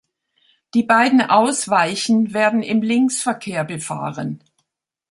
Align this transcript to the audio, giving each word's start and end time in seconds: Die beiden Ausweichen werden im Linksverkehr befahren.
Die 0.73 0.81
beiden 0.81 1.21
Ausweichen 1.21 2.33
werden 2.33 2.63
im 2.63 2.81
Linksverkehr 2.81 3.63
befahren. 3.63 4.41